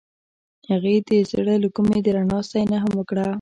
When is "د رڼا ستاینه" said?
2.03-2.77